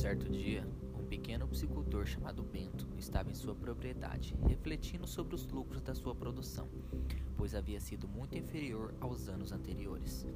[0.00, 0.66] Certo dia,
[0.98, 6.14] um pequeno psicultor chamado Bento estava em sua propriedade, refletindo sobre os lucros da sua
[6.14, 6.68] produção,
[7.36, 10.26] pois havia sido muito inferior aos anos anteriores.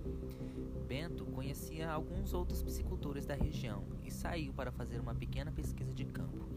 [0.87, 6.05] Bento conhecia alguns outros psicultores da região e saiu para fazer uma pequena pesquisa de
[6.05, 6.49] campo.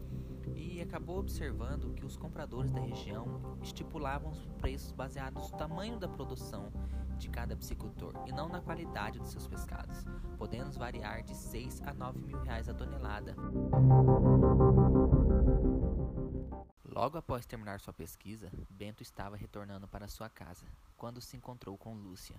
[0.56, 6.08] E acabou observando que os compradores da região estipulavam os preços baseados no tamanho da
[6.08, 6.72] produção
[7.18, 10.04] de cada psicultor e não na qualidade dos seus pescados,
[10.38, 13.34] podendo variar de 6 a 9 mil reais a tonelada.
[16.98, 20.66] Logo após terminar sua pesquisa, Bento estava retornando para sua casa,
[20.96, 22.34] quando se encontrou com Lúcia.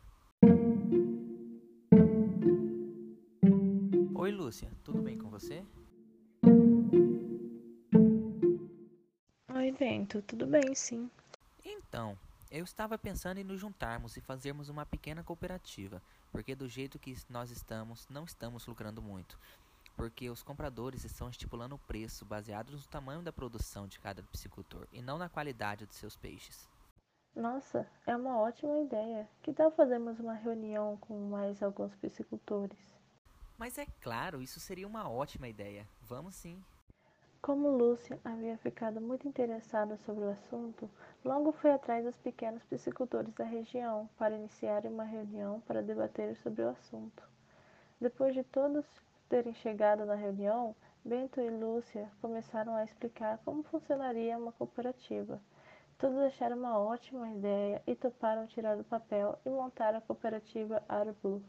[4.15, 5.63] Oi, Lúcia, tudo bem com você?
[9.55, 11.09] Oi, Bento, tudo bem, sim.
[11.63, 12.17] Então,
[12.51, 16.03] eu estava pensando em nos juntarmos e fazermos uma pequena cooperativa,
[16.33, 19.39] porque do jeito que nós estamos, não estamos lucrando muito.
[19.99, 24.87] Porque os compradores estão estipulando o preço baseado no tamanho da produção de cada piscicultor
[24.93, 26.69] e não na qualidade dos seus peixes.
[27.35, 29.27] Nossa, é uma ótima ideia.
[29.43, 32.79] Que tal fazermos uma reunião com mais alguns piscicultores?
[33.57, 35.85] Mas é claro, isso seria uma ótima ideia.
[36.03, 36.63] Vamos sim.
[37.41, 40.89] Como Lúcia havia ficado muito interessada sobre o assunto,
[41.25, 46.61] logo foi atrás dos pequenos piscicultores da região para iniciar uma reunião para debater sobre
[46.61, 47.21] o assunto.
[47.99, 48.85] Depois de todos
[49.29, 55.41] terem chegado na reunião, Bento e Lúcia começaram a explicar como funcionaria uma cooperativa.
[55.97, 60.83] Todos acharam uma ótima ideia e toparam tirar do papel e montar a cooperativa
[61.21, 61.43] Blue.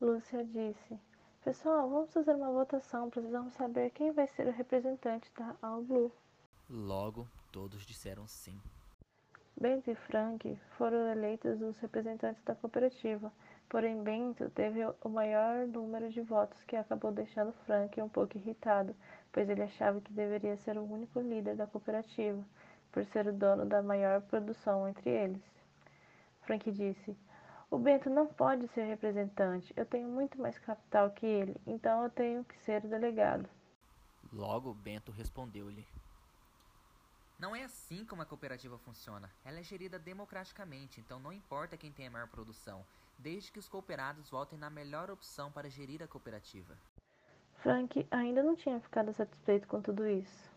[0.00, 0.98] Lúcia disse:
[1.44, 3.10] Pessoal, vamos fazer uma votação.
[3.10, 6.10] Precisamos saber quem vai ser o representante da Blue.
[6.70, 8.60] Logo, todos disseram sim.
[9.60, 13.32] Bento e Frank foram eleitos os representantes da cooperativa,
[13.68, 18.94] porém Bento teve o maior número de votos que acabou deixando Frank um pouco irritado,
[19.32, 22.42] pois ele achava que deveria ser o único líder da cooperativa,
[22.92, 25.42] por ser o dono da maior produção entre eles.
[26.42, 27.16] Frank disse:
[27.74, 29.74] o Bento não pode ser representante.
[29.76, 33.48] Eu tenho muito mais capital que ele, então eu tenho que ser o delegado.
[34.32, 35.84] Logo, Bento respondeu-lhe:
[37.36, 39.28] Não é assim como a cooperativa funciona.
[39.44, 42.84] Ela é gerida democraticamente, então não importa quem tem a maior produção,
[43.18, 46.76] desde que os cooperados votem na melhor opção para gerir a cooperativa.
[47.62, 50.54] Frank ainda não tinha ficado satisfeito com tudo isso.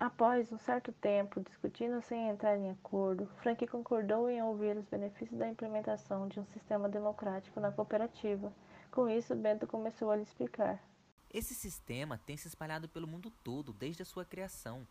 [0.00, 5.38] Após um certo tempo discutindo sem entrar em acordo, Frank concordou em ouvir os benefícios
[5.38, 8.52] da implementação de um sistema democrático na cooperativa.
[8.90, 10.82] Com isso, Bento começou a lhe explicar.
[11.32, 14.86] Esse sistema tem se espalhado pelo mundo todo desde a sua criação.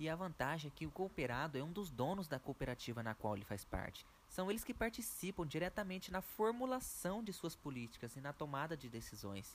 [0.00, 3.36] E a vantagem é que o cooperado é um dos donos da cooperativa na qual
[3.36, 4.06] ele faz parte.
[4.30, 9.54] São eles que participam diretamente na formulação de suas políticas e na tomada de decisões.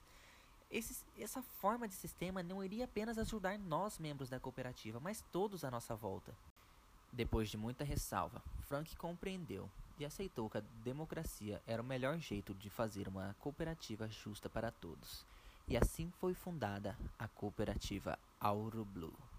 [0.69, 5.63] Esse, essa forma de sistema não iria apenas ajudar nós, membros da cooperativa, mas todos
[5.63, 6.31] à nossa volta.
[7.11, 9.67] Depois de muita ressalva, Frank compreendeu
[9.97, 14.69] e aceitou que a democracia era o melhor jeito de fazer uma cooperativa justa para
[14.69, 15.25] todos.
[15.67, 19.34] E assim foi fundada a cooperativa Auro Blue.